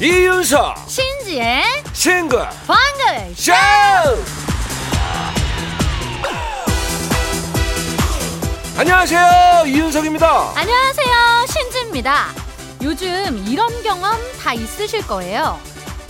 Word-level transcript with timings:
이윤석 0.00 0.88
신지의 0.88 1.62
싱글 1.92 2.38
방글 2.66 3.34
쇼! 3.36 3.52
안녕하세요 8.78 9.66
이윤석입니다. 9.66 10.52
안녕하세요 10.56 11.46
신지입니다. 11.48 12.28
요즘 12.82 13.44
이런 13.46 13.82
경험 13.82 14.16
다 14.42 14.54
있으실 14.54 15.06
거예요. 15.06 15.60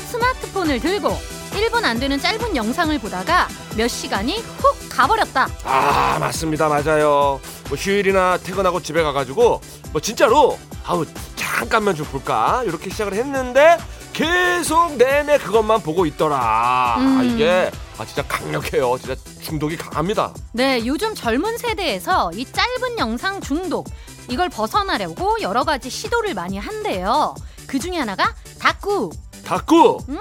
스마트폰을 0.07 0.79
들고 0.79 1.11
1분 1.51 1.85
안 1.85 1.99
되는 1.99 2.21
짧은 2.21 2.55
영상을 2.55 2.97
보다가 3.01 3.49
몇 3.77 3.89
시간이 3.89 4.39
훅 4.41 4.89
가버렸다. 4.91 5.49
아 5.65 6.19
맞습니다. 6.19 6.69
맞아요. 6.69 7.41
뭐 7.69 7.79
휴일이나 7.79 8.39
퇴근하고 8.39 8.83
집에 8.83 9.03
가가지고 9.03 9.61
뭐 9.93 10.01
진짜로 10.01 10.59
아우 10.85 11.07
잠깐만 11.37 11.95
좀 11.95 12.07
볼까? 12.07 12.63
이렇게 12.67 12.91
시작을 12.91 13.15
했는데 13.15 13.79
계속 14.13 14.97
내내 14.97 15.39
그것만 15.39 15.81
보고 15.83 16.05
있더라. 16.07 16.97
음. 16.99 17.19
아, 17.19 17.23
이게 17.23 17.71
아 17.99 18.05
진짜 18.05 18.23
강력해요. 18.27 18.99
진짜 18.99 19.15
중독이 19.41 19.77
강합니다. 19.77 20.33
네 20.53 20.85
요즘 20.85 21.15
젊은 21.15 21.57
세대에서 21.57 22.33
이 22.35 22.45
짧은 22.45 22.99
영상 22.99 23.41
중독 23.41 23.89
이걸 24.29 24.49
벗어나려고 24.51 25.37
여러 25.41 25.65
가지 25.65 25.89
시도를 25.89 26.35
많이 26.35 26.59
한대요. 26.59 27.35
그 27.67 27.79
중에 27.79 27.97
하나가 27.97 28.35
다꾸. 28.59 29.11
다꾸. 29.45 29.99
음, 30.09 30.19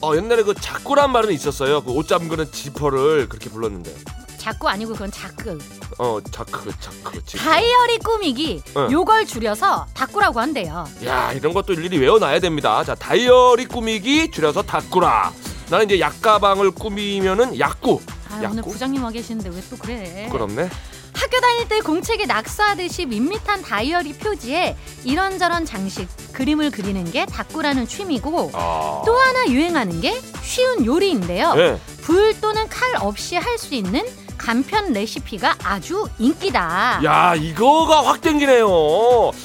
어 0.00 0.14
옛날에 0.16 0.42
그 0.42 0.54
자꾸란 0.54 1.10
말은 1.12 1.32
있었어요 1.32 1.82
그 1.82 1.90
옷 1.92 2.06
잠그는 2.08 2.52
지퍼를 2.52 3.28
그렇게 3.28 3.50
불렀는데 3.50 3.94
자꾸 4.36 4.68
아니고 4.68 4.92
그건 4.92 5.10
자꾸 5.10 5.58
어 5.98 6.18
자크 6.30 6.70
자크 6.80 7.24
지퍼 7.24 7.42
다이어리 7.44 7.98
꾸미기 7.98 8.62
응. 8.76 8.92
요걸 8.92 9.26
줄여서 9.26 9.86
다꾸라고 9.94 10.40
한대요 10.40 10.86
야 11.04 11.32
이런 11.32 11.52
것도 11.52 11.72
일일이 11.72 11.98
외워놔야 11.98 12.38
됩니다. 12.40 12.84
자 12.84 12.94
다이어리 12.94 13.66
꾸미기 13.66 14.30
줄여서 14.30 14.62
다꾸라. 14.62 15.32
나는 15.70 15.86
이제 15.86 16.00
약가방을 16.00 16.70
꾸미면은 16.70 17.58
약구. 17.58 18.00
아, 18.30 18.36
오늘 18.36 18.58
약구? 18.58 18.70
부장님 18.70 19.02
와 19.02 19.10
계시는데 19.10 19.50
왜 19.50 19.60
또 19.68 19.76
그래 19.76 20.28
부끄럽네. 20.30 20.70
학교 21.18 21.40
다닐 21.40 21.68
때 21.68 21.80
공책에 21.80 22.26
낙서하듯이 22.26 23.04
밋밋한 23.06 23.62
다이어리 23.62 24.12
표지에 24.14 24.76
이런저런 25.04 25.66
장식 25.66 26.06
그림을 26.32 26.70
그리는 26.70 27.04
게 27.10 27.26
다꾸라는 27.26 27.88
취미고 27.88 28.52
아. 28.54 29.02
또 29.04 29.16
하나 29.16 29.48
유행하는 29.48 30.00
게 30.00 30.20
쉬운 30.42 30.84
요리인데요 30.84 31.54
네. 31.54 31.80
불 32.02 32.40
또는 32.40 32.68
칼 32.68 32.94
없이 33.00 33.34
할 33.36 33.58
수 33.58 33.74
있는 33.74 34.02
간편 34.36 34.92
레시피가 34.92 35.56
아주 35.64 36.06
인기다 36.20 37.00
야 37.04 37.34
이거가 37.34 38.06
확 38.06 38.20
땡기네요. 38.20 38.68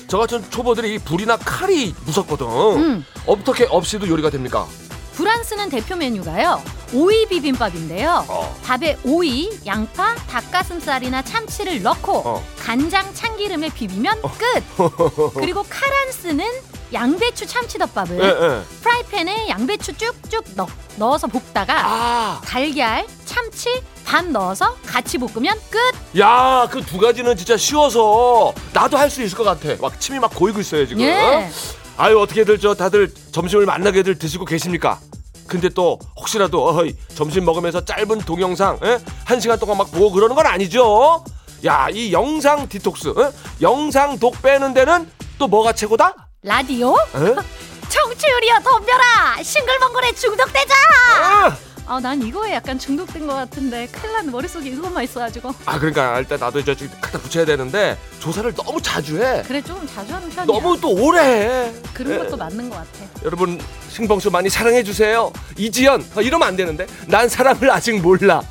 저 0.08 0.20
같은 0.20 0.48
초보들이 0.52 1.00
불이나 1.00 1.36
칼이 1.38 1.96
무섭거든. 2.06 2.46
음, 2.46 3.06
어떻게 3.26 3.66
없이도 3.66 4.08
요리가 4.08 4.30
됩니까? 4.30 4.68
프랑스는 5.16 5.70
대표 5.70 5.96
메뉴가요 5.96 6.62
오이 6.94 7.26
비빔밥인데요 7.28 8.26
어. 8.28 8.56
밥에 8.64 8.98
오이, 9.04 9.50
양파, 9.66 10.16
닭가슴살이나 10.16 11.22
참치를 11.24 11.82
넣고 11.82 12.14
어. 12.26 12.44
간장 12.60 13.14
참기름에 13.14 13.70
비비면 13.70 14.22
끝. 14.22 14.64
그리고 15.36 15.64
카란스는 15.68 16.46
양배추 16.94 17.48
참치덮밥을 17.48 18.20
예 18.20 18.26
예. 18.26 18.62
프라이팬에 18.82 19.50
양배추 19.50 19.94
쭉쭉 19.98 20.46
넣, 20.56 20.68
넣어서 20.98 21.26
볶다가 21.28 21.74
아. 21.84 22.42
달걀, 22.46 23.06
참치 23.26 23.82
반 24.06 24.32
넣어서 24.32 24.76
같이 24.86 25.18
볶으면 25.18 25.58
끝. 25.72 25.80
야 26.20 26.68
그 26.70 26.82
두 26.86 27.00
가지는 27.00 27.36
진짜 27.36 27.58
쉬워서 27.58 28.54
나도 28.74 28.98
할 28.98 29.10
수 29.10 29.24
있을 29.24 29.36
것 29.38 29.44
같아. 29.44 29.76
막 29.82 30.00
침이 30.00 30.20
막 30.20 30.32
고이고 30.36 30.60
있어요 30.60 30.86
지금. 30.86 31.02
예. 31.02 31.50
아유 31.98 32.20
어떻게들 32.20 32.60
저 32.60 32.74
다들 32.76 33.12
점심을 33.32 33.66
만나게들 33.66 34.20
드시고 34.20 34.46
계십니까? 34.46 35.00
근데 35.48 35.70
또 35.70 36.00
혹시라도 36.16 36.68
어이, 36.70 36.96
점심 37.16 37.46
먹으면서 37.46 37.84
짧은 37.86 38.20
동영상 38.20 38.80
에? 38.84 39.00
한 39.26 39.40
시간 39.40 39.60
동안 39.60 39.78
막 39.78 39.92
보고 39.92 40.12
그러는 40.12 40.36
건 40.36 40.46
아니죠? 40.48 41.24
야 41.66 41.88
이 41.92 42.12
영상 42.12 42.68
디톡스 42.68 43.10
에? 43.10 43.32
영상 43.62 44.18
독 44.20 44.42
빼는 44.42 44.74
데는 44.74 45.10
또 45.38 45.48
뭐가 45.48 45.74
최고다? 45.74 46.14
라디오? 46.44 46.94
에? 46.94 47.36
청취율이여 47.90 48.60
덤벼라. 48.64 49.44
싱글벙글에 49.44 50.14
중독되자. 50.14 50.74
아! 51.22 51.58
아, 51.94 52.00
난 52.00 52.20
이거에 52.24 52.54
약간 52.54 52.80
중독된 52.80 53.28
것 53.28 53.36
같은데 53.36 53.86
큰일 53.88 54.14
났네. 54.14 54.32
머릿속에 54.32 54.68
이것만 54.70 55.04
있어가지고. 55.04 55.54
아 55.66 55.78
그러니까 55.78 56.18
일단 56.20 56.40
나도 56.40 56.58
이제 56.60 56.74
좀 56.74 56.90
갖다 57.00 57.20
붙여야 57.20 57.46
되는데 57.46 57.96
조사를 58.20 58.52
너무 58.56 58.82
자주 58.82 59.22
해 59.22 59.44
그래 59.44 59.62
좀 59.62 59.86
자주 59.86 60.12
하는 60.12 60.28
편이야. 60.28 60.46
너무 60.60 60.80
또 60.82 60.90
오래 60.92 61.20
해 61.22 61.74
그런 61.94 62.14
예. 62.14 62.18
것도 62.18 62.36
맞는 62.38 62.68
것 62.72 62.78
같아. 62.78 63.06
여러분 63.24 63.62
신봉수 63.90 64.32
많이 64.32 64.50
사랑해 64.50 64.82
주세요. 64.82 65.32
이지연 65.56 66.04
아, 66.16 66.22
이러면 66.22 66.48
안 66.48 66.56
되는데 66.56 66.88
난 67.08 67.30
사랑을 67.30 67.70
아직 67.70 68.02
몰라. 68.02 68.42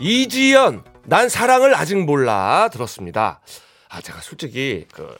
이지연 0.00 0.82
난 1.04 1.28
사랑을 1.28 1.76
아직 1.76 1.96
몰라 2.04 2.68
들었습니다. 2.72 3.40
아 3.90 4.00
제가 4.00 4.20
솔직히 4.22 4.86
그 4.92 5.16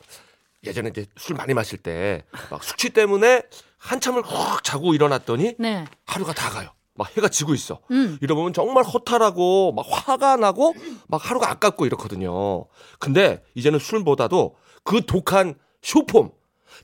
예전에 0.65 0.89
이제 0.91 1.06
술 1.17 1.37
많이 1.37 1.55
마실 1.55 1.78
때 1.78 2.25
막 2.51 2.65
숙취 2.65 2.91
때문에 2.91 3.43
한참을 3.78 4.22
확 4.27 4.65
자고 4.65 4.95
일어났더니 4.95 5.55
네. 5.61 5.84
하루가 6.06 6.33
다 6.33 6.51
가요. 6.51 6.71
막 6.94 7.16
해가 7.16 7.28
지고 7.28 7.54
있어. 7.54 7.80
음. 7.91 8.19
이러면 8.20 8.53
정말 8.53 8.84
허탈하고 8.84 9.72
막 9.72 9.86
화가 9.88 10.36
나고 10.36 10.75
막 11.08 11.28
하루가 11.28 11.50
아깝고 11.50 11.86
이렇거든요. 11.86 12.66
근데 12.98 13.42
이제는 13.54 13.78
술보다도 13.78 14.56
그 14.84 15.04
독한 15.06 15.54
쇼폼, 15.80 16.30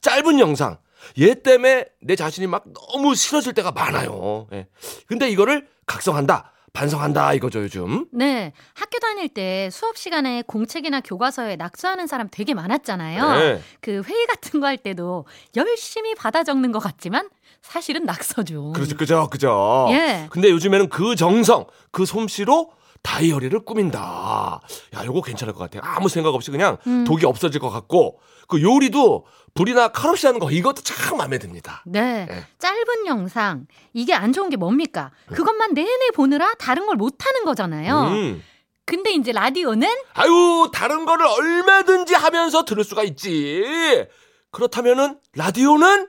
짧은 0.00 0.38
영상, 0.40 0.78
얘 1.20 1.34
때문에 1.34 1.86
내 2.02 2.16
자신이 2.16 2.46
막 2.46 2.64
너무 2.92 3.14
싫어질 3.14 3.52
때가 3.54 3.72
많아요. 3.72 4.46
예. 4.52 4.66
근데 5.06 5.28
이거를 5.28 5.68
각성한다, 5.86 6.52
반성한다 6.72 7.34
이거죠 7.34 7.62
요즘. 7.62 8.06
네. 8.12 8.52
학교 8.74 8.98
다닐 8.98 9.28
때 9.28 9.68
수업 9.72 9.96
시간에 9.96 10.42
공책이나 10.46 11.00
교과서에 11.00 11.56
낙서하는 11.56 12.06
사람 12.06 12.28
되게 12.30 12.54
많았잖아요. 12.54 13.32
네. 13.38 13.62
그 13.80 14.02
회의 14.06 14.26
같은 14.26 14.60
거 14.60 14.66
할 14.66 14.76
때도 14.76 15.26
열심히 15.56 16.14
받아 16.14 16.44
적는 16.44 16.72
것 16.72 16.78
같지만 16.78 17.28
사실은 17.62 18.04
낙서죠. 18.04 18.72
그렇죠, 18.72 18.96
그죠, 18.96 19.28
그죠. 19.30 19.86
예. 19.90 20.26
근데 20.30 20.50
요즘에는 20.50 20.88
그 20.88 21.14
정성, 21.16 21.66
그 21.90 22.06
솜씨로 22.06 22.70
다이어리를 23.02 23.58
꾸민다. 23.64 24.60
야, 24.96 25.04
요거 25.04 25.22
괜찮을 25.22 25.54
것 25.54 25.60
같아요. 25.60 25.82
아무 25.84 26.08
생각 26.08 26.34
없이 26.34 26.50
그냥 26.50 26.78
음. 26.86 27.04
독이 27.04 27.26
없어질 27.26 27.60
것 27.60 27.70
같고, 27.70 28.18
그 28.48 28.60
요리도 28.62 29.26
불이나 29.54 29.88
칼 29.88 30.10
없이 30.10 30.26
하는 30.26 30.40
거 30.40 30.50
이것도 30.50 30.82
참 30.82 31.18
마음에 31.18 31.38
듭니다. 31.38 31.82
네. 31.86 32.26
예. 32.30 32.44
짧은 32.58 33.06
영상. 33.06 33.66
이게 33.92 34.14
안 34.14 34.32
좋은 34.32 34.48
게 34.50 34.56
뭡니까? 34.56 35.10
그것만 35.32 35.74
내내 35.74 36.10
보느라 36.14 36.54
다른 36.58 36.86
걸 36.86 36.96
못 36.96 37.14
하는 37.24 37.44
거잖아요. 37.44 38.00
음. 38.08 38.42
근데 38.84 39.12
이제 39.12 39.32
라디오는 39.32 39.86
아유, 40.14 40.70
다른 40.72 41.04
거를 41.04 41.26
얼마든지 41.26 42.14
하면서 42.14 42.64
들을 42.64 42.82
수가 42.84 43.02
있지. 43.04 44.06
그렇다면은 44.50 45.18
라디오는 45.36 46.08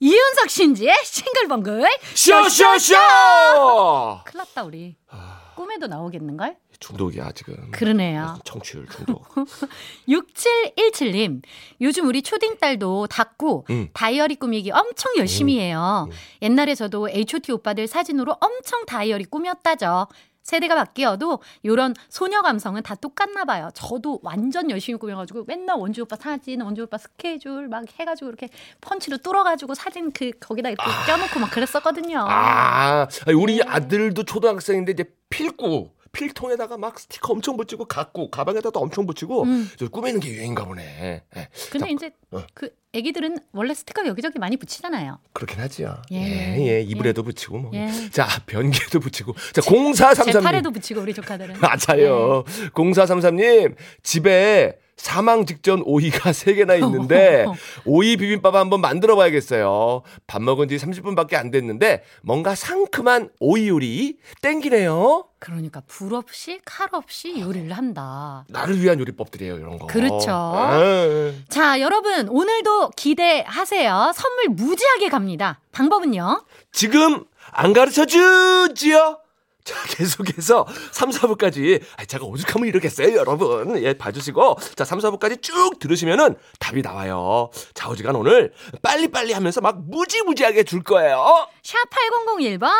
이윤석 0.00 0.48
신지의 0.50 0.94
싱글벙글. 1.04 1.84
쇼쇼쇼! 2.14 2.94
큰일 4.24 4.38
났다, 4.38 4.62
우리. 4.64 4.96
꿈에도 5.56 5.88
나오겠는걸? 5.88 6.56
중독이야 6.78 7.32
지금. 7.32 7.72
그러네요. 7.72 8.38
청취율 8.44 8.86
중독. 8.88 9.26
6717님, 10.08 11.42
요즘 11.80 12.06
우리 12.06 12.22
초딩 12.22 12.58
딸도 12.58 13.08
닦고 13.08 13.66
음. 13.70 13.88
다이어리 13.92 14.36
꾸미기 14.36 14.70
엄청 14.70 15.16
열심히 15.16 15.58
해요. 15.58 16.06
음. 16.08 16.16
옛날에 16.42 16.76
저도 16.76 17.08
H.O.T 17.10 17.50
오빠들 17.50 17.88
사진으로 17.88 18.36
엄청 18.40 18.86
다이어리 18.86 19.24
꾸몄다죠. 19.24 20.06
세대가 20.48 20.74
바뀌어도 20.76 21.40
요런 21.66 21.94
소녀 22.08 22.40
감성은 22.40 22.82
다 22.82 22.94
똑같나 22.94 23.44
봐요. 23.44 23.68
저도 23.74 24.18
완전 24.22 24.70
열심히 24.70 24.98
꾸며가지고 24.98 25.44
맨날 25.46 25.76
원주 25.76 26.02
오빠 26.02 26.16
사진, 26.16 26.62
원주 26.62 26.84
오빠 26.84 26.96
스케줄 26.96 27.68
막 27.68 27.84
해가지고 28.00 28.28
이렇게 28.30 28.48
펀치로 28.80 29.18
뚫어가지고 29.18 29.74
사진 29.74 30.10
그 30.10 30.30
거기다 30.40 30.70
이렇게 30.70 30.84
껴놓고 31.06 31.40
막 31.40 31.50
그랬었거든요. 31.50 32.24
아, 32.26 33.06
우리 33.36 33.58
네. 33.58 33.62
아들도 33.66 34.22
초등학생인데 34.22 34.92
이제 34.92 35.04
필구 35.28 35.90
필통에다가 36.12 36.76
막 36.76 36.98
스티커 36.98 37.32
엄청 37.32 37.56
붙이고 37.56 37.84
갖고 37.86 38.30
가방에다도 38.30 38.80
엄청 38.80 39.06
붙이고 39.06 39.44
음. 39.44 39.70
저 39.76 39.88
꾸미는 39.88 40.20
게 40.20 40.30
유행인가 40.30 40.64
보네. 40.64 41.22
예. 41.36 41.48
근데 41.70 41.86
자, 41.86 41.92
이제 41.92 42.10
어. 42.30 42.42
그 42.54 42.70
애기들은 42.92 43.38
원래 43.52 43.74
스티커 43.74 44.06
여기저기 44.06 44.38
많이 44.38 44.56
붙이잖아요. 44.56 45.18
그렇긴 45.32 45.60
하지요. 45.60 46.02
예. 46.12 46.16
예, 46.16 46.66
예, 46.68 46.80
이불에도 46.80 47.22
붙이고 47.22 47.58
뭐. 47.58 47.70
예. 47.74 47.88
자, 48.10 48.26
변기에도 48.46 49.00
붙이고. 49.00 49.34
자, 49.52 49.60
제 49.60 49.70
0433님. 49.70 50.42
팔에도 50.42 50.70
붙이고 50.70 51.00
우리 51.00 51.12
조카들은. 51.14 51.56
맞아요. 51.60 52.44
네. 52.46 52.68
0433님, 52.70 53.74
집에 54.02 54.78
사망 54.98 55.46
직전 55.46 55.82
오이가 55.86 56.30
3개나 56.32 56.82
있는데 56.82 57.46
오이 57.86 58.16
비빔밥 58.16 58.54
한번 58.54 58.80
만들어 58.80 59.16
봐야겠어요. 59.16 60.02
밥 60.26 60.42
먹은 60.42 60.68
지 60.68 60.76
30분밖에 60.76 61.36
안 61.36 61.50
됐는데 61.50 62.02
뭔가 62.22 62.54
상큼한 62.54 63.30
오이 63.40 63.68
요리 63.68 64.18
땡기네요. 64.42 65.24
그러니까 65.38 65.82
불 65.86 66.14
없이 66.14 66.58
칼 66.64 66.88
없이 66.92 67.40
요리를 67.40 67.72
한다. 67.72 68.44
나를 68.48 68.82
위한 68.82 68.98
요리법들이에요, 68.98 69.54
이런 69.56 69.78
거. 69.78 69.86
그렇죠. 69.86 70.32
아, 70.32 71.32
자, 71.48 71.80
여러분 71.80 72.28
오늘도 72.28 72.90
기대하세요. 72.96 74.12
선물 74.16 74.48
무지하게 74.48 75.08
갑니다. 75.08 75.60
방법은요? 75.70 76.44
지금 76.72 77.24
안 77.52 77.72
가르쳐 77.72 78.04
주지요? 78.04 79.20
자, 79.68 79.74
계속해서 79.96 80.66
3, 80.92 81.10
4부까지. 81.10 81.82
아, 81.98 82.04
제가 82.06 82.24
오죽하면 82.24 82.68
이러겠어요, 82.68 83.14
여러분. 83.14 83.82
예, 83.82 83.92
봐주시고. 83.92 84.56
자, 84.74 84.86
3, 84.86 84.98
4부까지 85.00 85.42
쭉 85.42 85.78
들으시면은 85.78 86.36
답이 86.58 86.80
나와요. 86.80 87.50
좌우지간 87.74 88.16
오늘 88.16 88.54
빨리빨리 88.82 89.34
하면서 89.34 89.60
막 89.60 89.78
무지무지하게 89.78 90.64
줄 90.64 90.82
거예요. 90.82 91.46
샵 91.62 91.76
8001번, 92.38 92.70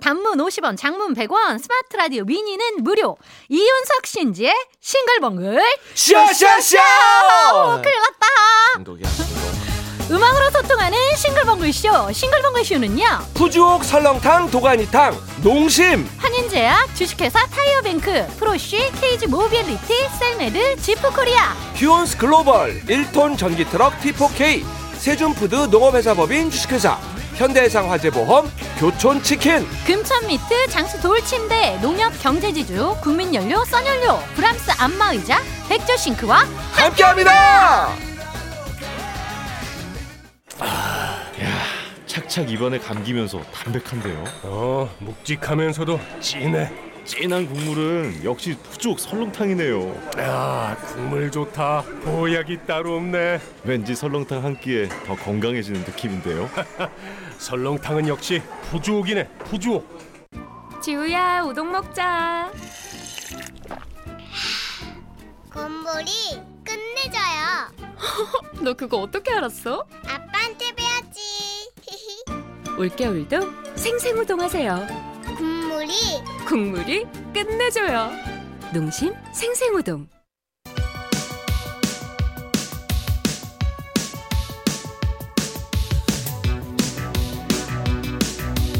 단문 0.00 0.38
50원, 0.38 0.78
장문 0.78 1.12
100원, 1.12 1.58
스마트 1.62 1.96
라디오 1.98 2.24
미니는 2.24 2.82
무료. 2.82 3.18
이윤석 3.50 4.06
신지의 4.06 4.54
싱글벙글. 4.80 5.60
샤샤샤! 5.94 6.78
큰일 7.82 7.94
났다. 8.00 8.26
중독이야, 8.76 9.08
중독. 9.10 9.47
소통하는 10.88 11.16
싱글벙글쇼. 11.16 12.12
싱글벙글쇼는요. 12.12 13.04
푸주옥 13.34 13.84
설렁탕 13.84 14.50
도가니탕 14.50 15.16
농심 15.42 16.08
한인제약, 16.18 16.94
주식회사 16.94 17.46
타이어뱅크, 17.46 18.26
프로쉬, 18.38 18.90
케이지 19.00 19.26
모빌리티, 19.26 20.08
셀메드, 20.18 20.80
지프코리아. 20.80 21.52
휴온스 21.74 22.16
글로벌 22.16 22.80
1톤 22.86 23.38
전기 23.38 23.64
트럭 23.64 23.98
T4K 24.00 24.64
세준푸드 24.98 25.54
농업회사법인 25.70 26.50
주식회사 26.50 26.98
현대해상 27.36 27.90
화재보험 27.90 28.50
교촌치킨 28.78 29.66
금천미트, 29.86 30.68
장수 30.70 31.00
돌침대, 31.00 31.78
농협 31.80 32.18
경제지주, 32.20 32.96
국민연료, 33.00 33.64
써연료, 33.64 34.18
브람스 34.34 34.72
안마의자, 34.78 35.40
백조싱크와 35.68 36.44
함께합니다. 36.72 38.07
착착 42.08 42.50
입안에 42.50 42.78
감기면서 42.78 43.40
담백한데요. 43.52 44.24
어, 44.44 44.90
묵직하면서도 44.98 46.00
진해. 46.20 46.72
진한 47.04 47.46
국물은 47.46 48.22
역시 48.24 48.56
푸죽 48.62 48.98
설렁탕이네요. 48.98 50.10
야, 50.18 50.76
국물 50.88 51.30
좋다. 51.30 51.82
보약이 52.04 52.66
따로 52.66 52.96
없네. 52.96 53.40
왠지 53.64 53.94
설렁탕 53.94 54.44
한 54.44 54.58
끼에 54.60 54.88
더 55.06 55.14
건강해지는 55.16 55.80
느낌인데요. 55.82 56.50
설렁탕은 57.38 58.08
역시 58.08 58.42
푸주옥이네. 58.70 59.28
푸주옥. 59.44 59.98
지우야 60.82 61.42
우동 61.42 61.72
먹자 61.72 62.52
곰돌이 65.52 66.10
끝내줘요. 66.64 67.72
너 68.62 68.74
그거 68.74 68.98
어떻게 68.98 69.32
알았어? 69.32 69.84
올겨울도 72.78 73.36
생생우동 73.74 74.40
하세요 74.40 74.86
국물이 75.36 75.92
국물이 76.46 77.04
끝내줘요 77.34 78.10
농심 78.72 79.12
생생우동 79.32 80.06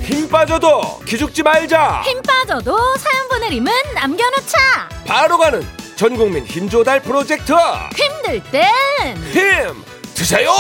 힘 0.02 0.28
빠져도 0.28 0.98
기죽지 1.06 1.42
말자. 1.42 2.02
힘 2.06 2.22
빠져도 2.22 2.76
사연 2.96 3.28
보내림은 3.28 3.70
남겨놓자. 3.94 4.88
바로 5.06 5.36
가는 5.38 5.62
전국민 5.96 6.44
힘 6.46 6.68
조달 6.68 7.02
프로젝트 7.02 7.52
힘들 7.94 8.42
땐 8.50 8.68
힘 9.32 9.84
드세요. 10.14 10.50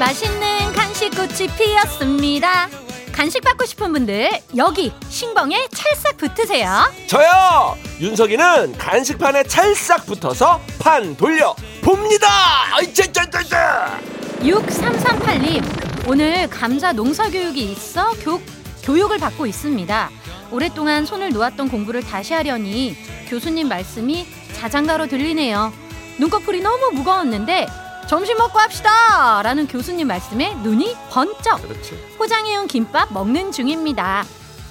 맛있는 0.00 0.72
간식꽃이 0.72 1.48
피었습니다. 1.58 2.70
간식 3.12 3.44
받고 3.44 3.66
싶은 3.66 3.92
분들 3.92 4.30
여기 4.56 4.94
신봉에 5.10 5.68
찰싹 5.70 6.16
붙으세요. 6.16 6.90
저요 7.06 7.76
윤석이는 8.00 8.78
간식판에 8.78 9.42
찰싹 9.42 10.06
붙어서 10.06 10.58
판 10.78 11.14
돌려 11.18 11.54
봅니다. 11.82 12.28
아이 12.74 12.94
짜짜짜짜. 12.94 14.00
6338님 14.38 16.08
오늘 16.08 16.48
감자 16.48 16.92
농사 16.92 17.28
교육이 17.28 17.70
있어 17.72 18.12
교, 18.24 18.40
교육을 18.82 19.18
받고 19.18 19.44
있습니다. 19.44 20.10
오랫동안 20.50 21.04
손을 21.04 21.28
놓았던 21.28 21.68
공부를 21.68 22.02
다시 22.02 22.32
하려니 22.32 22.96
교수님 23.28 23.68
말씀이 23.68 24.26
자장가로 24.54 25.08
들리네요. 25.08 25.70
눈꺼풀이 26.18 26.62
너무 26.62 26.90
무거웠는데 26.92 27.66
점심 28.10 28.36
먹고 28.38 28.58
합시다 28.58 29.40
라는 29.44 29.68
교수님 29.68 30.08
말씀에 30.08 30.54
눈이 30.64 30.96
번쩍 31.10 31.62
그렇지. 31.62 31.96
포장해온 32.18 32.66
김밥 32.66 33.12
먹는 33.12 33.52
중입니다. 33.52 34.24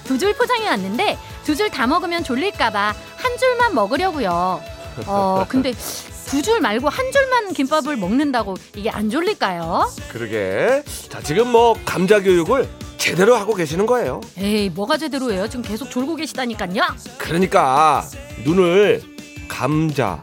두 0.04 0.18
줄 0.18 0.34
포장해 0.34 0.68
왔는데 0.68 1.16
두 1.44 1.54
줄 1.56 1.70
다 1.70 1.86
먹으면 1.86 2.22
졸릴까봐 2.22 2.94
한 3.16 3.38
줄만 3.38 3.74
먹으려고요. 3.74 4.60
어 5.06 5.46
근데 5.48 5.72
두 5.72 6.42
줄 6.42 6.60
말고 6.60 6.90
한 6.90 7.10
줄만 7.10 7.54
김밥을 7.54 7.96
먹는다고 7.96 8.56
이게 8.76 8.90
안 8.90 9.08
졸릴까요? 9.08 9.90
그러게. 10.12 10.82
자 11.08 11.22
지금 11.22 11.48
뭐 11.50 11.74
감자 11.86 12.20
교육을 12.20 12.68
제대로 12.98 13.36
하고 13.36 13.54
계시는 13.54 13.86
거예요. 13.86 14.20
에이 14.36 14.68
뭐가 14.68 14.98
제대로 14.98 15.32
해요? 15.32 15.48
지금 15.48 15.62
계속 15.62 15.88
졸고 15.90 16.16
계시다니까요. 16.16 16.82
그러니까 17.16 18.04
눈을 18.44 19.02
감자. 19.48 20.22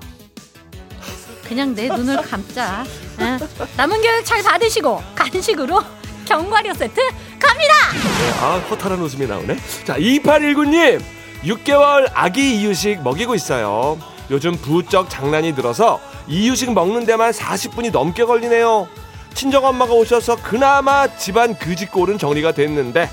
그냥 1.48 1.74
내 1.76 1.88
눈을 1.88 2.22
감자. 2.22 2.84
응. 3.20 3.40
남은 3.78 4.02
교육 4.02 4.26
잘 4.26 4.44
받으시고 4.44 5.02
간식으로 5.16 5.82
견과류 6.26 6.74
세트 6.74 7.02
갑니다. 7.40 7.74
네, 7.94 8.32
아 8.42 8.58
허탈한 8.70 9.00
웃음이 9.00 9.26
나오네. 9.28 9.58
자 9.86 9.98
2819님 9.98 11.02
6개월 11.44 12.10
아기 12.14 12.60
이유식 12.60 13.02
먹이고 13.02 13.36
있어요. 13.36 13.98
요즘 14.30 14.58
부쩍 14.58 15.10
장난이 15.10 15.54
늘어서 15.54 16.02
이유식 16.28 16.74
먹는 16.74 17.06
데만 17.06 17.32
40분이 17.32 17.92
넘게 17.92 18.26
걸리네요. 18.26 18.88
친정 19.34 19.64
엄마가 19.66 19.94
오셔서 19.94 20.36
그나마 20.38 21.08
집안 21.16 21.58
그짓골은 21.58 22.18
정리가 22.18 22.52
됐는데 22.54 23.10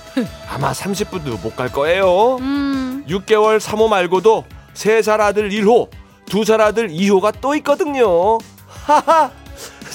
아마 0.49 0.73
30분도 0.73 1.41
못 1.43 1.55
갈 1.55 1.71
거예요. 1.71 2.39
음 2.41 3.05
6개월 3.09 3.61
3호 3.61 3.89
말고도 3.89 4.45
3살 4.75 5.21
아들 5.21 5.51
1호, 5.51 5.89
2살 6.27 6.61
아들 6.61 6.89
2호가 6.89 7.33
또 7.41 7.55
있거든요. 7.57 8.39
하하. 8.67 9.31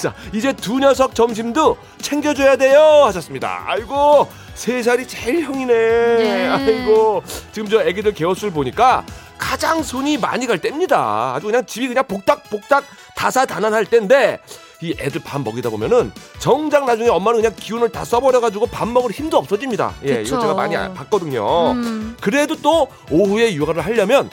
자, 0.00 0.14
이제 0.32 0.52
두 0.52 0.78
녀석 0.78 1.14
점심도 1.14 1.76
챙겨줘야 2.00 2.56
돼요. 2.56 2.80
하셨습니다. 3.04 3.64
아이고, 3.66 4.26
3살이 4.54 5.06
제일 5.06 5.42
형이네. 5.42 5.66
네. 5.74 6.46
아이고, 6.48 7.22
지금 7.52 7.68
저 7.68 7.82
애기들 7.82 8.14
개월수를 8.14 8.52
보니까 8.52 9.04
가장 9.36 9.82
손이 9.82 10.18
많이 10.18 10.46
갈 10.46 10.58
때입니다. 10.58 11.34
아주 11.34 11.46
그냥 11.46 11.66
집이 11.66 11.88
그냥 11.88 12.04
복닥복닥 12.06 12.84
다사다난할 13.16 13.86
때인데 13.86 14.38
이 14.82 14.94
애들 14.98 15.22
밥 15.24 15.42
먹이다 15.42 15.68
보면은 15.70 16.12
정작 16.38 16.84
나중에 16.86 17.08
엄마는 17.08 17.40
그냥 17.42 17.54
기운을 17.58 17.90
다 17.90 18.04
써버려가지고 18.04 18.66
밥 18.66 18.88
먹을 18.88 19.10
힘도 19.10 19.36
없어집니다. 19.38 19.94
예, 20.04 20.18
그쵸. 20.18 20.34
이거 20.36 20.40
제가 20.42 20.54
많이 20.54 20.76
아- 20.76 20.92
봤거든요. 20.92 21.72
음. 21.72 22.16
그래도 22.20 22.54
또 22.62 22.88
오후에 23.10 23.54
육아를 23.54 23.84
하려면 23.84 24.30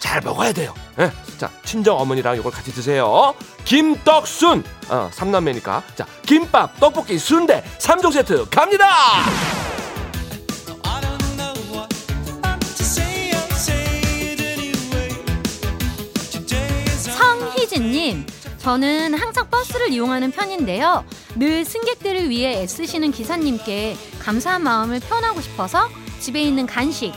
잘 0.00 0.20
먹어야 0.22 0.52
돼요. 0.52 0.74
예. 0.98 1.12
자, 1.38 1.50
친정 1.64 1.98
어머니랑 2.00 2.36
이걸 2.36 2.50
같이 2.50 2.72
드세요. 2.72 3.34
김떡순. 3.64 4.64
어, 4.88 5.10
삼남매니까. 5.12 5.82
자, 5.94 6.06
김밥, 6.26 6.80
떡볶이, 6.80 7.18
순대, 7.18 7.62
삼종 7.78 8.10
세트 8.10 8.48
갑니다. 8.50 8.88
성희진님, 17.16 18.26
저는 18.58 19.14
항상 19.14 19.48
버스를 19.50 19.90
이용하는 19.90 20.30
편인데요. 20.32 21.04
늘 21.36 21.64
승객들을 21.64 22.28
위해 22.28 22.62
애쓰시는 22.62 23.12
기사님께 23.12 23.96
감사한 24.20 24.62
마음을 24.62 25.00
표현하고 25.00 25.40
싶어서 25.40 25.88
집에 26.18 26.42
있는 26.42 26.66
간식, 26.66 27.12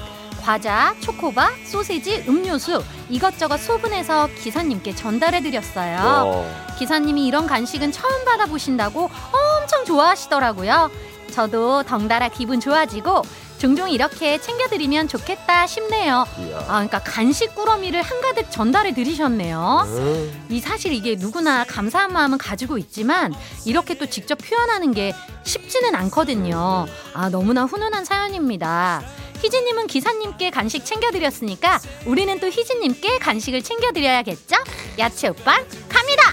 과자, 0.53 0.93
초코바, 0.99 1.51
소세지, 1.63 2.25
음료수 2.27 2.83
이것저것 3.09 3.57
소분해서 3.61 4.27
기사님께 4.43 4.93
전달해 4.93 5.41
드렸어요. 5.41 5.99
어, 6.03 6.75
기사님이 6.77 7.25
이런 7.25 7.47
간식은 7.47 7.93
처음 7.93 8.25
받아보신다고 8.25 9.09
엄청 9.31 9.85
좋아하시더라고요. 9.85 10.91
저도 11.31 11.83
덩달아 11.83 12.27
기분 12.27 12.59
좋아지고 12.59 13.21
종종 13.57 13.89
이렇게 13.89 14.37
챙겨드리면 14.41 15.07
좋겠다 15.07 15.65
싶네요. 15.65 16.25
아, 16.27 16.65
그러니까 16.67 16.99
간식 16.99 17.55
꾸러미를 17.55 18.01
한가득 18.01 18.51
전달해 18.51 18.93
드리셨네요. 18.93 19.83
음. 19.87 20.45
이 20.49 20.59
사실 20.59 20.91
이게 20.91 21.15
누구나 21.15 21.63
감사한 21.63 22.11
마음은 22.11 22.37
가지고 22.37 22.77
있지만 22.77 23.33
이렇게 23.65 23.93
또 23.93 24.05
직접 24.07 24.37
표현하는 24.37 24.91
게 24.91 25.13
쉽지는 25.45 25.95
않거든요. 25.95 26.85
아, 27.13 27.29
너무나 27.29 27.63
훈훈한 27.63 28.03
사연입니다. 28.03 29.01
희진님은 29.43 29.87
기사님께 29.87 30.51
간식 30.51 30.85
챙겨드렸으니까 30.85 31.79
우리는 32.05 32.39
또 32.39 32.47
희진님께 32.47 33.19
간식을 33.19 33.61
챙겨드려야겠죠? 33.61 34.55
야채 34.97 35.27
오빵 35.27 35.65
갑니다! 35.89 36.23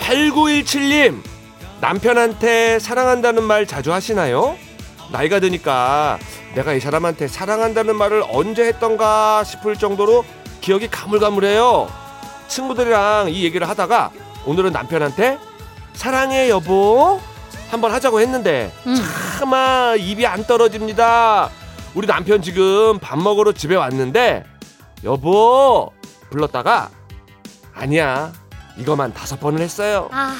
8917님 0.00 1.22
남편한테 1.80 2.78
사랑한다는 2.78 3.42
말 3.42 3.66
자주 3.66 3.94
하시나요? 3.94 4.58
나이가 5.10 5.40
드니까 5.40 6.18
내가 6.54 6.74
이 6.74 6.80
사람한테 6.80 7.28
사랑한다는 7.28 7.96
말을 7.96 8.22
언제 8.28 8.64
했던가 8.66 9.42
싶을 9.44 9.76
정도로 9.76 10.24
기억이 10.60 10.88
가물가물해요. 10.88 11.88
친구들이랑 12.48 13.30
이 13.30 13.42
얘기를 13.44 13.66
하다가 13.68 14.10
오늘은 14.44 14.72
남편한테 14.72 15.38
사랑해 15.94 16.50
여보 16.50 17.20
한번 17.70 17.90
하자고 17.92 18.20
했는데 18.20 18.70
음. 18.86 18.96
차마 19.38 19.94
입이 19.96 20.26
안 20.26 20.44
떨어집니다. 20.44 21.50
우리 21.94 22.06
남편 22.06 22.40
지금 22.42 22.98
밥 22.98 23.18
먹으러 23.18 23.52
집에 23.52 23.76
왔는데 23.76 24.44
여보 25.04 25.92
불렀다가 26.30 26.90
아니야 27.74 28.32
이거만 28.78 29.12
다섯 29.12 29.38
번을 29.40 29.60
했어요. 29.60 30.08
아, 30.12 30.34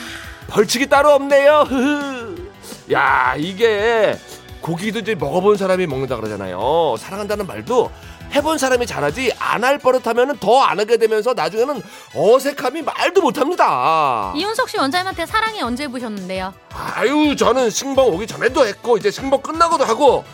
벌칙이 0.49 0.89
따로 0.89 1.11
없네요. 1.13 1.67
흐흐. 1.69 2.49
야 2.93 3.35
이게 3.37 4.17
고기도 4.63 5.01
이제 5.01 5.15
먹어본 5.15 5.57
사람이 5.57 5.87
먹는다 5.87 6.17
그러잖아요. 6.17 6.95
사랑한다는 6.99 7.47
말도 7.47 7.91
해본 8.35 8.57
사람이 8.57 8.87
잘하지 8.87 9.33
안 9.39 9.63
할 9.63 9.77
버릇하면 9.79 10.39
더 10.39 10.63
안 10.63 10.81
하게 10.81 10.97
되면서 10.97 11.35
나중에는 11.35 11.83
어색함이 12.15 12.81
말도 12.83 13.21
못합니다. 13.21 14.33
이윤석 14.35 14.71
씨 14.71 14.79
원장님한테 14.79 15.27
사랑해 15.27 15.61
언제 15.61 15.87
보셨는데요? 15.87 16.55
아유 16.73 17.37
저는 17.37 17.69
신봉 17.69 18.15
오기 18.15 18.27
전에도 18.27 18.65
했고 18.67 18.97
이제 18.97 19.11
신봉 19.11 19.43
끝나고도 19.43 19.85
하고 19.85 20.25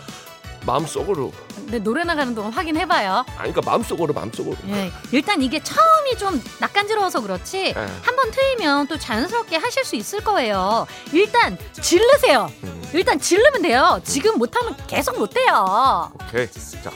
마음속으로 0.68 1.32
근데 1.56 1.78
노래 1.78 2.04
나가는 2.04 2.34
동안 2.34 2.52
확인해봐요. 2.52 3.24
아니 3.36 3.52
그러니까 3.52 3.60
마음속으로 3.62 4.14
마음속으로 4.14 4.56
예, 4.68 4.90
일단 5.12 5.42
이게 5.42 5.62
처음이 5.62 6.16
좀 6.16 6.42
낯간지러워서 6.60 7.20
그렇지 7.20 7.74
예. 7.76 7.86
한번 8.02 8.30
트이면 8.30 8.86
또 8.86 8.98
자연스럽게 8.98 9.56
하실 9.56 9.84
수 9.84 9.96
있을 9.96 10.20
거예요. 10.20 10.86
일단 11.12 11.58
질르세요. 11.72 12.50
음. 12.64 12.82
일단 12.94 13.18
질르면 13.18 13.62
돼요. 13.62 14.00
지금 14.04 14.38
못하면 14.38 14.74
계속 14.86 15.18
못해요. 15.18 16.10
오케이 16.14 16.46
자 16.82 16.90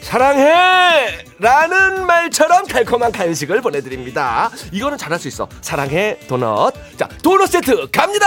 사랑해 0.00 1.18
라는 1.38 2.06
말처럼 2.06 2.66
달콤한 2.66 3.12
간식을 3.12 3.60
보내드립니다 3.60 4.50
이거는 4.72 4.96
잘할 4.96 5.18
수 5.18 5.28
있어 5.28 5.46
사랑해 5.60 6.18
도넛 6.26 6.96
자 6.96 7.08
도넛 7.22 7.50
세트 7.50 7.90
갑니다 7.90 8.26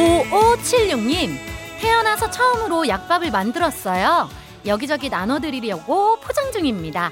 5576님, 0.00 1.36
태어나서 1.80 2.30
처음으로 2.30 2.88
약밥을 2.88 3.30
만들었어요. 3.30 4.28
여기저기 4.66 5.08
나눠드리려고 5.08 6.18
포장 6.20 6.50
중입니다. 6.52 7.10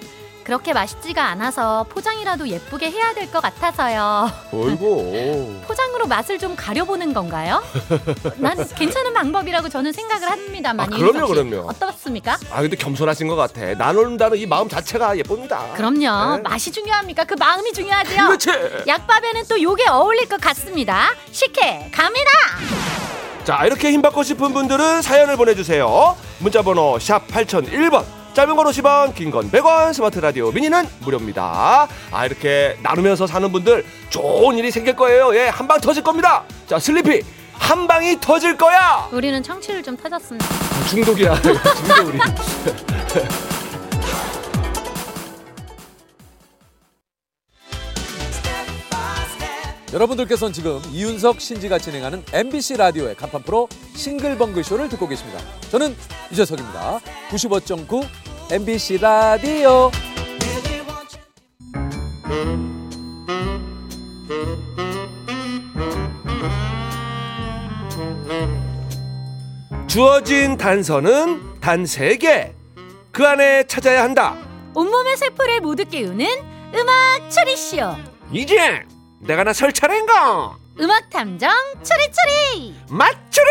그렇게 0.49 0.73
맛있지가 0.73 1.23
않아서 1.26 1.85
포장이라도 1.90 2.49
예쁘게 2.49 2.90
해야 2.90 3.12
될 3.12 3.28
것 3.31 3.43
같아서요. 3.43 4.31
어이구 4.50 5.61
포장으로 5.69 6.07
맛을 6.07 6.38
좀 6.38 6.57
가려보는 6.57 7.12
건가요? 7.12 7.62
난 8.38 8.57
괜찮은 8.75 9.12
방법이라고 9.12 9.69
저는 9.69 9.93
생각을 9.93 10.31
합니다만. 10.31 10.90
아, 10.90 10.97
그럼요. 10.97 11.26
그럼요. 11.26 11.69
어떻습니까? 11.69 12.38
아 12.50 12.62
근데 12.62 12.76
겸손하신 12.76 13.28
것 13.28 13.37
같아 13.37 13.75
나눈다는 13.75 14.38
이 14.38 14.47
마음 14.47 14.71
자체가 14.71 15.19
예쁩니다 15.19 15.67
그럼요. 15.75 16.37
네. 16.37 16.43
맛이 16.43 16.73
중요합니까? 16.73 17.25
그 17.25 17.35
마음이 17.38 17.71
중요하죠. 17.75 18.11
그렇지 18.17 18.50
약밥에는 18.87 19.43
또 19.50 19.61
요게 19.62 19.87
어울릴 19.90 20.26
것 20.31 20.40
같습니다. 20.40 21.11
식혜 21.31 21.90
갑니다. 21.93 22.31
자 23.45 23.67
이렇게 23.67 23.93
힘받고 23.93 24.23
싶은 24.23 24.55
분들은 24.55 25.02
사연을 25.02 25.37
보내주세요 25.37 26.17
문자번호 26.38 26.99
샵 26.99 27.26
8001번 27.28 28.05
짧은 28.38 28.54
건 28.54 28.66
50원 28.66 29.16
긴 29.16 29.33
건 29.33 29.50
100원 29.50 29.92
스마트 29.92 30.21
라디오 30.21 30.52
미니는 30.52 30.87
무료입니다 31.00 31.88
아 32.12 32.25
이렇게 32.26 32.76
나누면서 32.85 33.26
사는 33.26 33.50
분들 33.50 33.85
좋은 34.11 34.57
일이 34.57 34.71
생길 34.71 34.95
거예요 34.95 35.35
예 35.35 35.49
한 35.50 35.66
방 35.66 35.80
터질 35.80 36.04
겁니다 36.04 36.45
자 36.68 36.78
슬리피 36.78 37.21
한 37.54 37.88
방이 37.88 38.21
터질 38.21 38.57
거야 38.57 39.09
우리는 39.11 39.42
청취율 39.42 39.83
좀 39.83 39.97
터졌습니다. 39.97 40.47
아, 40.47 40.88
중독이야 40.88 41.35
중독 41.42 42.07
우리 42.07 42.18
여러분들께서는 49.92 50.52
지금 50.52 50.80
이윤석 50.92 51.40
신지가 51.40 51.78
진행하는 51.78 52.23
MBC 52.33 52.76
라디오의 52.76 53.14
간판 53.16 53.42
프로 53.42 53.68
싱글벙글 53.95 54.62
쇼를 54.62 54.88
듣고 54.90 55.09
계십니다. 55.09 55.40
저는 55.71 55.97
유재석입니다. 56.30 57.00
95.9 57.30 58.28
MBC 58.50 58.99
라디오. 58.99 59.90
주어진 69.87 70.57
단서는 70.57 71.61
단 71.61 71.83
세 71.85 72.17
개 72.19 72.55
그 73.12 73.26
안에 73.26 73.64
찾아야 73.67 74.02
한다 74.02 74.37
온몸의 74.75 75.17
세포를 75.17 75.61
모두 75.61 75.85
깨우는 75.85 76.26
음악 76.75 77.31
추리쇼. 77.31 77.97
이제 78.31 78.85
내가 79.21 79.43
나 79.45 79.52
설 79.52 79.73
차례인가 79.73 80.57
음악 80.78 81.11
탐정 81.11 81.50
추리추리. 81.83 82.75
맞추리 82.90 83.47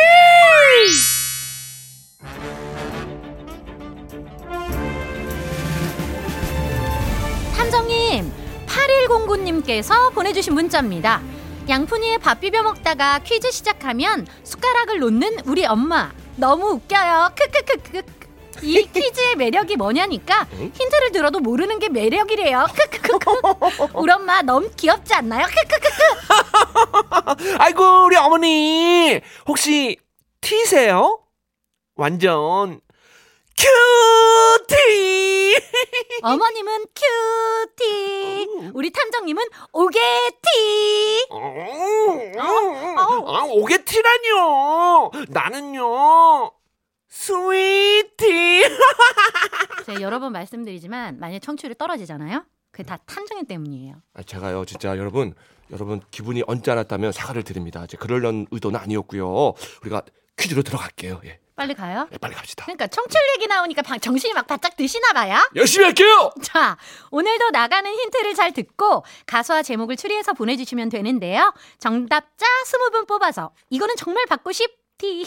8109님께서 9.77 10.13
보내주신 10.13 10.53
문자입니다. 10.53 11.21
양푼이에 11.69 12.17
밥 12.17 12.39
비벼 12.39 12.63
먹다가 12.63 13.19
퀴즈 13.19 13.51
시작하면 13.51 14.25
숟가락을 14.43 14.99
놓는 14.99 15.39
우리 15.45 15.65
엄마. 15.65 16.11
너무 16.35 16.71
웃겨요. 16.71 17.31
크크크크. 17.35 18.01
이 18.63 18.81
퀴즈의 18.91 19.35
매력이 19.35 19.75
뭐냐니까 19.75 20.45
힌트를 20.51 21.11
들어도 21.11 21.39
모르는 21.39 21.79
게 21.79 21.89
매력이래요. 21.89 22.65
크크크크. 22.73 23.91
우리 23.99 24.11
엄마 24.11 24.41
너무 24.41 24.69
귀엽지 24.75 25.13
않나요? 25.13 25.45
크크크크. 25.45 25.97
아이고 27.59 28.05
우리 28.05 28.15
어머니 28.15 29.19
혹시 29.45 29.97
T세요? 30.41 31.19
완전 31.95 32.79
cutie. 33.57 35.55
어머님은 36.23 36.85
cutie. 36.95 38.71
우리 38.73 38.91
탐정님은 38.91 39.43
오게티. 39.73 41.27
아, 42.37 43.43
오게티라뇨. 43.49 45.11
나는요 45.29 46.51
sweetie. 47.09 48.63
제가 49.85 50.01
여러 50.01 50.19
번 50.19 50.31
말씀드리지만 50.33 51.19
만약 51.19 51.39
청취율이 51.39 51.75
떨어지잖아요. 51.77 52.45
그게 52.71 52.83
다 52.83 52.97
탐정님 53.05 53.47
때문이에요. 53.47 53.95
아, 54.13 54.23
제가요 54.23 54.65
진짜 54.65 54.89
여러분 54.97 55.33
여러분 55.71 56.01
기분이 56.11 56.43
언짢았다면 56.45 57.11
사과를 57.11 57.43
드립니다. 57.43 57.83
이제 57.85 57.97
그러려는 57.97 58.45
의도는 58.51 58.79
아니었고요. 58.79 59.53
우리가 59.81 60.03
퀴즈로 60.37 60.61
들어갈게요. 60.61 61.21
예, 61.25 61.39
빨리 61.57 61.73
가요. 61.73 62.07
예, 62.13 62.17
빨리 62.19 62.35
갑시다 62.35 62.65
그러니까 62.65 62.85
청취율 62.85 63.19
얘기 63.35 63.47
나오니까 63.47 63.81
방- 63.81 63.99
정신이 63.99 64.31
막 64.33 64.45
바짝 64.45 64.77
드시나 64.77 65.11
봐요. 65.13 65.37
열심히 65.55 65.85
할게요 65.85 66.29
자, 66.43 66.77
오늘도 67.09 67.49
나가는 67.49 67.91
힌트를 67.91 68.35
잘 68.35 68.53
듣고 68.53 69.03
가수와 69.25 69.63
제목을 69.63 69.97
추리해서 69.97 70.33
보내주시면 70.33 70.89
되는데요. 70.89 71.51
정답자 71.79 72.45
20분 72.65 73.07
뽑아서 73.07 73.51
이거는 73.71 73.95
정말 73.97 74.27
받고 74.27 74.51
싶티 74.51 75.25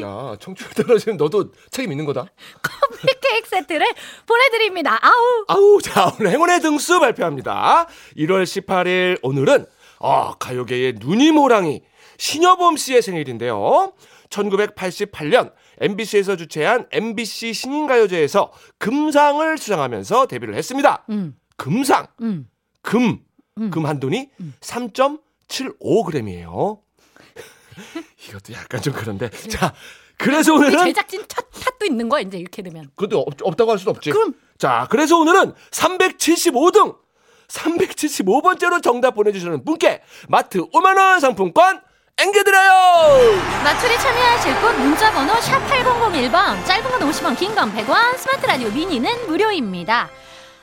야 0.00 0.36
청취율 0.38 0.70
떨어지면 0.70 1.16
너도 1.16 1.52
책임 1.72 1.90
있는 1.90 2.04
거다 2.06 2.26
커피 2.62 3.08
케이크 3.20 3.48
세트를 3.48 3.84
보내드립니다. 4.24 5.00
아우 5.02 5.44
아우 5.48 5.82
자 5.82 6.12
오늘 6.18 6.30
행운의 6.30 6.60
등수 6.60 7.00
발표합니다 7.00 7.88
1월 8.16 8.44
18일 8.44 9.18
오늘은 9.22 9.66
아 9.98 10.34
가요계의 10.38 10.94
눈이 11.00 11.32
모랑이 11.32 11.82
신여범 12.18 12.76
씨의 12.76 13.02
생일인데요 13.02 13.92
1988년 14.30 15.52
MBC에서 15.80 16.36
주최한 16.36 16.86
MBC 16.90 17.52
신인가요제에서 17.52 18.52
금상을 18.78 19.58
수상하면서 19.58 20.26
데뷔를 20.26 20.54
했습니다 20.54 21.04
음, 21.10 21.36
금상 21.56 22.06
음. 22.20 22.48
금 22.82 23.20
음. 23.58 23.70
금 23.70 23.86
한돈이 23.86 24.30
3.75g이에요. 24.60 26.80
이것도 28.28 28.52
약간 28.52 28.82
좀 28.82 28.92
그런데. 28.94 29.30
자, 29.30 29.74
그래서 30.18 30.54
오늘은 30.54 30.84
제작진 30.84 31.24
탓, 31.28 31.44
탓도 31.50 31.86
있는 31.86 32.08
거야 32.08 32.20
이제 32.20 32.38
이렇게 32.38 32.62
되면. 32.62 32.90
그것도 32.96 33.20
없, 33.20 33.34
없다고 33.42 33.72
할 33.72 33.78
수도 33.78 33.90
없지. 33.90 34.10
그럼. 34.10 34.34
자, 34.58 34.86
그래서 34.90 35.18
오늘은 35.18 35.52
375등 35.70 36.96
375번째로 37.48 38.82
정답 38.82 39.12
보내주시는 39.12 39.64
분께 39.64 40.02
마트 40.28 40.60
5만 40.60 40.96
원 40.96 41.20
상품권 41.20 41.82
앵겨드려요! 42.18 43.40
마출에 43.64 43.96
참여하실 43.96 44.60
곳 44.60 44.72
문자번호 44.78 45.34
샵 45.40 45.58
8001번 45.66 46.64
짧은 46.66 46.90
건 46.90 47.10
50원 47.10 47.36
긴 47.38 47.54
건 47.54 47.72
100원 47.74 48.16
스마트 48.18 48.46
라디오 48.46 48.70
미니는 48.70 49.26
무료입니다. 49.26 50.08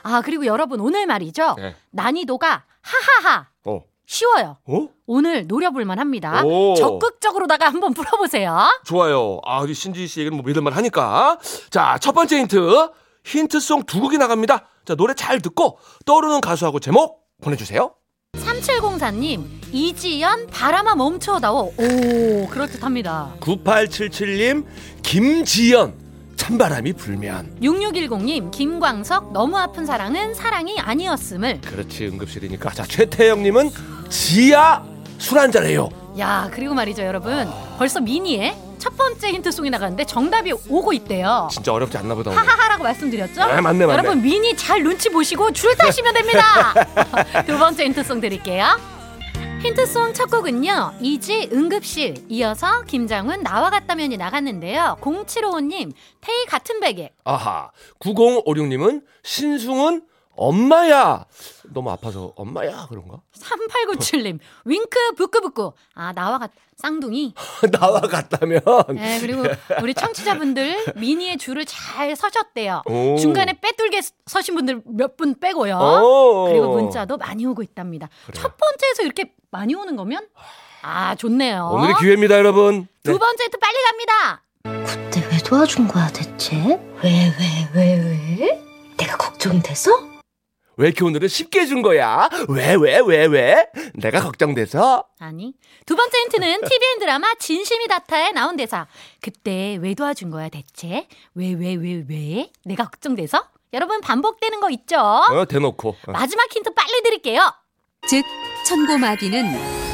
아 0.02 0.22
그리고 0.22 0.46
여러분 0.46 0.80
오늘 0.80 1.06
말이죠. 1.06 1.56
네. 1.58 1.74
난이도가 1.90 2.64
하하하 2.80 3.48
어, 3.64 3.80
쉬워요. 4.06 4.58
어? 4.66 4.88
오늘 5.06 5.46
노려볼만 5.48 5.98
합니다. 5.98 6.42
오. 6.44 6.74
적극적으로다가 6.76 7.66
한번 7.66 7.92
풀어보세요. 7.94 8.56
좋아요. 8.84 9.40
아, 9.44 9.60
우리 9.60 9.74
신지 9.74 10.06
씨 10.06 10.20
얘기는 10.20 10.34
뭐 10.36 10.46
믿을만 10.46 10.72
하니까. 10.72 11.36
자, 11.70 11.98
첫 12.00 12.12
번째 12.12 12.38
힌트. 12.38 12.88
힌트송 13.24 13.82
두 13.84 14.00
곡이 14.00 14.16
나갑니다. 14.18 14.66
자, 14.86 14.94
노래 14.94 15.12
잘 15.14 15.40
듣고 15.40 15.78
떠오르는 16.06 16.40
가수하고 16.40 16.80
제목 16.80 17.20
보내주세요. 17.42 17.92
3704님 18.60 19.44
이지연 19.72 20.48
바람아 20.48 20.94
멈춰다오. 20.96 21.72
오 21.76 22.46
그럴듯합니다. 22.48 23.34
9877님, 23.40 24.64
김지연, 25.02 25.94
찬바람이 26.36 26.92
불면. 26.94 27.54
6610님 27.62 28.50
김광석 28.50 29.32
너무 29.32 29.56
아픈 29.56 29.86
사랑은 29.86 30.34
사랑이 30.34 30.78
아니었음을. 30.80 31.60
그렇지, 31.60 32.06
응급실이니까. 32.06 32.70
자, 32.70 32.84
최태영님은 32.84 33.70
지아 34.08 34.84
술 35.18 35.38
한잔 35.38 35.64
해요. 35.66 35.88
야 36.18 36.50
그리고 36.52 36.74
말이죠 36.74 37.02
여러분 37.02 37.48
벌써 37.78 38.00
미니에 38.00 38.56
첫 38.80 38.96
번째 38.96 39.30
힌트송이 39.30 39.68
나갔는데 39.70 40.04
정답이 40.06 40.52
오고 40.68 40.92
있대요. 40.94 41.48
진짜 41.52 41.72
어렵지 41.72 41.98
않나 41.98 42.14
보다. 42.14 42.30
오늘. 42.30 42.42
하하하라고 42.42 42.82
말씀드렸죠? 42.82 43.46
네, 43.46 43.60
맞네, 43.60 43.86
맞네. 43.86 43.92
여러분 43.92 44.22
미니 44.22 44.56
잘 44.56 44.82
눈치 44.82 45.10
보시고 45.10 45.52
줄 45.52 45.76
타시면 45.76 46.14
됩니다. 46.14 46.74
두 47.46 47.58
번째 47.58 47.84
힌트송 47.84 48.20
드릴게요. 48.20 48.64
힌트송 49.60 50.14
첫 50.14 50.30
곡은요. 50.30 50.94
이지 51.02 51.50
응급실 51.52 52.24
이어서 52.30 52.80
김장훈 52.82 53.42
나와 53.42 53.68
같다면이 53.68 54.16
나갔는데요. 54.16 54.96
0755님 55.02 55.92
테이 56.22 56.46
같은 56.48 56.80
베개 56.80 57.10
아하. 57.24 57.70
9056님은 58.00 59.02
신승은 59.22 60.02
엄마야. 60.36 61.26
너무 61.72 61.90
아파서 61.90 62.32
엄마야 62.36 62.86
그런가? 62.88 63.20
3897님 63.38 64.38
윙크 64.64 65.14
부끄부끄 65.16 65.70
아 65.94 66.12
나와 66.12 66.38
같 66.38 66.50
쌍둥이 66.76 67.34
나와 67.78 68.00
같다면. 68.00 68.60
네, 68.94 69.18
그리고 69.20 69.42
우리 69.82 69.92
청취자분들 69.92 70.94
미니의 70.96 71.36
줄을 71.36 71.64
잘 71.66 72.16
서셨대요. 72.16 72.82
오. 72.86 73.16
중간에 73.18 73.52
빼돌게 73.60 74.00
서신 74.26 74.54
분들 74.54 74.82
몇 74.86 75.16
분 75.16 75.38
빼고요. 75.38 75.76
오. 75.76 76.46
그리고 76.48 76.68
문자도 76.68 77.18
많이 77.18 77.44
오고 77.44 77.62
있답니다. 77.62 78.08
첫 78.32 78.56
번째에서 78.56 79.02
이렇게 79.02 79.34
많이 79.50 79.74
오는 79.74 79.94
거면 79.96 80.26
아 80.82 81.14
좋네요. 81.16 81.68
오늘의 81.74 81.94
기회입니다, 82.00 82.36
여러분. 82.38 82.86
네. 83.02 83.12
두 83.12 83.18
번째 83.18 83.48
또 83.48 83.58
빨리 83.58 83.76
갑니다. 83.84 84.42
그때 84.86 85.28
왜 85.30 85.36
도와준 85.38 85.86
거야 85.88 86.08
대체? 86.08 86.56
왜 87.02 87.10
왜 87.38 87.68
왜 87.74 87.94
왜, 88.38 88.62
내가 88.96 89.16
걱정돼서? 89.18 89.90
왜 90.80 90.86
이렇게 90.88 91.04
오늘은 91.04 91.28
쉽게 91.28 91.66
준 91.66 91.82
거야? 91.82 92.26
왜, 92.48 92.74
왜, 92.74 93.00
왜, 93.00 93.26
왜? 93.26 93.66
내가 93.94 94.20
걱정돼서? 94.22 95.04
아니 95.18 95.52
두 95.84 95.94
번째 95.94 96.18
힌트는 96.22 96.62
TVN 96.62 96.98
드라마 97.00 97.34
진심이 97.38 97.86
닿다에 97.86 98.32
나온 98.32 98.56
대사. 98.56 98.86
그때 99.20 99.76
왜 99.82 99.92
도와준 99.94 100.30
거야 100.30 100.48
대체? 100.48 101.06
왜 101.34 101.52
왜 101.52 101.74
왜 101.76 102.02
왜, 102.08 102.50
내가 102.64 102.84
걱정돼서? 102.84 103.44
여러분 103.74 104.00
반복되는 104.00 104.58
거 104.60 104.70
있죠? 104.70 104.96
어, 104.98 105.44
대놓고. 105.46 105.96
어. 106.06 106.12
마지막 106.12 106.50
힌트 106.50 106.72
빨리 106.72 107.02
드릴게요. 107.02 107.52
즉 108.08 108.24
천고마비는 108.66 109.44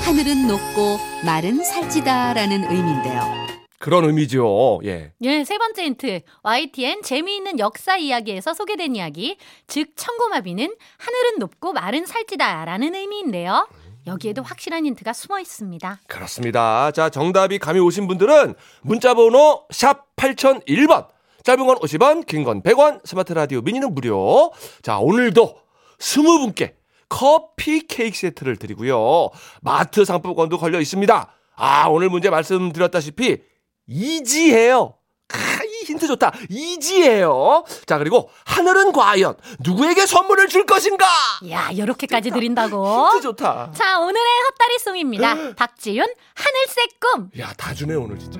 하늘은 0.05 0.47
높고 0.47 0.99
말은 1.25 1.65
살찌다라는 1.65 2.63
의미인데요. 2.71 3.56
그런 3.87 4.05
의미죠. 4.05 4.81
예. 4.83 5.13
예, 5.21 5.45
세 5.45 5.59
번째 5.59 5.85
힌트. 5.85 6.21
YTN 6.43 7.03
재미있는 7.03 7.61
역사 7.61 7.97
이야기에서 7.97 8.53
소개된 8.53 8.97
이야기. 8.97 9.37
즉, 9.69 9.93
청고마비는 9.95 10.75
하늘은 10.99 11.39
높고 11.39 11.73
말은 11.73 12.05
살찌다 12.05 12.65
라는 12.65 12.97
의미인데요. 12.97 13.69
여기에도 14.09 14.43
확실한 14.43 14.87
힌트가 14.87 15.13
숨어 15.13 15.39
있습니다. 15.39 16.01
그렇습니다. 16.09 16.91
자, 16.91 17.11
정답이 17.11 17.61
감이 17.61 17.79
오신 17.79 18.09
분들은 18.09 18.55
문자번호 18.83 19.67
샵 19.71 20.17
8001번. 20.17 21.07
짧은 21.45 21.65
건 21.65 21.79
50원, 21.79 22.27
긴 22.27 22.43
건 22.43 22.63
100원, 22.65 23.07
스마트 23.07 23.35
라디오 23.35 23.61
미니는 23.61 23.95
무료. 23.95 24.51
자, 24.83 24.99
오늘도 24.99 25.61
20분께 26.01 26.73
커피 27.09 27.87
케이크 27.87 28.19
세트를 28.19 28.57
드리고요. 28.57 29.29
마트 29.63 30.05
상품권도 30.05 30.59
걸려 30.59 30.81
있습니다. 30.81 31.33
아, 31.55 31.87
오늘 31.89 32.09
문제 32.09 32.31
말씀드렸다시피 32.31 33.39
이지해요. 33.89 34.95
크, 35.29 35.39
이 35.65 35.85
힌트 35.87 36.07
좋다. 36.07 36.33
이지해요. 36.49 37.65
자, 37.87 37.99
그리고 37.99 38.31
하늘은 38.45 38.93
과연 38.93 39.37
누구에게 39.61 40.07
선물을 40.07 40.47
줄 40.49 40.67
것인가? 40.67 41.05
야, 41.51 41.71
이렇게까지 41.73 42.31
드린다고. 42.31 43.09
힌트 43.13 43.23
좋다. 43.23 43.73
자, 43.75 43.99
오늘의 44.01 44.25
헛다리송입니다. 44.51 45.55
박지윤, 45.57 46.07
하늘색 46.35 47.01
꿈. 47.01 47.31
야, 47.41 47.53
다 47.57 47.75
주네, 47.75 47.95
오늘 47.95 48.19
진짜. 48.19 48.39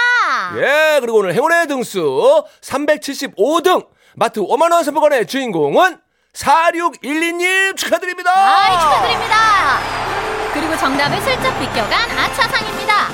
예, 0.57 0.99
그리고 1.01 1.17
오늘 1.19 1.33
행운의 1.33 1.67
등수 1.67 2.43
375등 2.61 3.87
마트 4.15 4.39
5만원 4.41 4.83
상품권의 4.83 5.27
주인공은 5.27 5.97
4612님 6.33 7.75
축하드립니다. 7.75 8.31
아이, 8.35 8.79
축하드립니다. 8.79 9.79
그리고 10.53 10.77
정답을 10.77 11.19
슬쩍 11.21 11.59
비껴간 11.59 12.09
아차상입니다. 12.11 13.09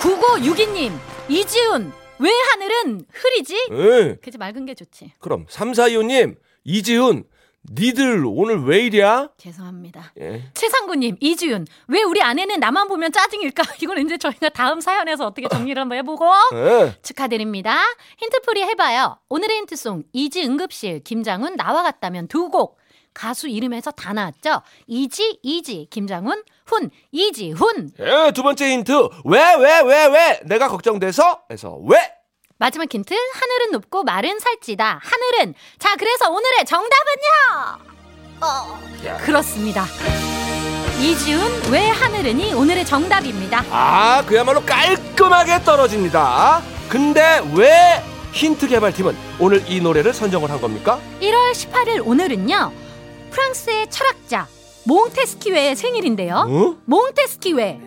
9962님, 0.00 0.98
이지훈, 1.28 1.92
왜 2.22 2.30
하늘은 2.30 3.04
흐리지? 3.10 3.68
예, 3.72 4.16
그치, 4.22 4.38
맑은 4.38 4.64
게 4.64 4.74
좋지. 4.74 5.12
그럼 5.18 5.46
3425님, 5.46 6.36
이지훈, 6.64 7.24
니들 7.70 8.24
오늘 8.26 8.64
왜 8.64 8.86
이랴? 8.86 9.30
죄송합니다. 9.36 10.12
예. 10.20 10.42
최상구님, 10.54 11.16
이지훈, 11.20 11.66
왜 11.88 12.02
우리 12.02 12.20
아내는 12.20 12.58
나만 12.60 12.88
보면 12.88 13.12
짜증일까? 13.12 13.62
이건 13.82 13.98
이제 14.04 14.18
저희가 14.18 14.48
다음 14.48 14.80
사연에서 14.80 15.26
어떻게 15.26 15.48
정리를 15.48 15.80
한번 15.80 15.98
해보고. 15.98 16.26
예. 16.54 16.94
축하드립니다. 17.02 17.78
힌트풀이 18.18 18.62
해봐요. 18.62 19.18
오늘의 19.28 19.58
힌트송, 19.58 20.04
이지 20.12 20.44
응급실, 20.44 21.00
김장훈, 21.04 21.56
나와 21.56 21.82
같다면 21.82 22.28
두 22.28 22.48
곡. 22.48 22.78
가수 23.14 23.46
이름에서 23.46 23.90
다 23.90 24.12
나왔죠? 24.12 24.62
이지, 24.86 25.38
이지, 25.42 25.86
김장훈, 25.90 26.42
훈, 26.72 26.90
이지훈. 27.10 27.90
예, 28.00 28.32
두 28.32 28.42
번째 28.42 28.70
힌트. 28.72 29.08
왜, 29.26 29.54
왜, 29.58 29.80
왜, 29.80 30.06
왜? 30.06 30.40
내가 30.44 30.68
걱정돼서? 30.68 31.42
해서 31.50 31.78
왜? 31.86 31.98
마지막 32.56 32.92
힌트, 32.92 33.12
하늘은 33.12 33.72
높고 33.72 34.04
말은 34.04 34.38
살찌다. 34.38 35.00
하늘은. 35.02 35.54
자, 35.78 35.96
그래서 35.96 36.30
오늘의 36.30 36.64
정답은요! 36.64 37.92
어, 38.40 38.80
그렇습니다. 39.24 39.84
이지훈, 41.00 41.72
왜 41.72 41.88
하늘은이 41.88 42.54
오늘의 42.54 42.86
정답입니다. 42.86 43.64
아, 43.70 44.24
그야말로 44.26 44.62
깔끔하게 44.62 45.64
떨어집니다. 45.64 46.62
근데 46.88 47.40
왜 47.54 48.02
힌트 48.32 48.68
개발팀은 48.68 49.14
오늘 49.40 49.62
이 49.70 49.80
노래를 49.80 50.14
선정을 50.14 50.50
한 50.50 50.60
겁니까? 50.60 51.00
1월 51.20 51.52
18일 51.52 52.06
오늘은요, 52.06 52.72
프랑스의 53.30 53.90
철학자, 53.90 54.46
몽테스키웨의 54.84 55.76
생일인데요. 55.76 56.34
어? 56.48 56.76
몽테스키웨. 56.84 57.78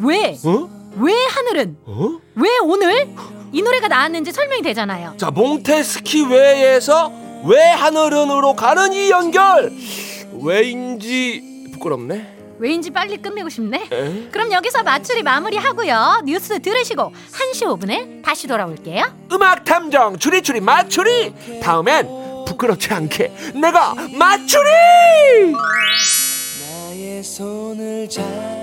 왜? 0.00 0.36
어? 0.44 0.68
왜 0.96 1.12
하늘은? 1.26 1.76
어? 1.86 2.18
왜 2.34 2.48
오늘? 2.62 3.08
이 3.52 3.62
노래가 3.62 3.88
나왔는지 3.88 4.32
설명이 4.32 4.62
되잖아요. 4.62 5.14
자, 5.18 5.30
몽테스키 5.30 6.22
외에서 6.26 7.12
왜 7.44 7.60
하늘은으로 7.70 8.54
가는 8.54 8.92
이 8.92 9.10
연결? 9.10 9.72
왜인지 10.42 11.70
부끄럽네. 11.72 12.38
왠지 12.58 12.90
빨리 12.90 13.16
끝내고 13.16 13.48
싶네. 13.48 13.88
그럼 14.30 14.52
여기서 14.52 14.84
맞추리 14.84 15.22
마무리하고요. 15.22 16.22
뉴스 16.24 16.60
들으시고 16.62 17.12
1시 17.32 17.64
5분에 17.66 18.22
다시 18.22 18.46
돌아올게요. 18.46 19.04
음악 19.32 19.64
탐정 19.64 20.16
추리추리 20.18 20.60
맞추리 20.60 21.60
다음엔 21.60 22.06
부끄럽지 22.46 22.94
않게 22.94 23.32
내가 23.60 23.94
나의 24.16 24.46
손을 27.22 28.08
잡아줘 28.08 28.61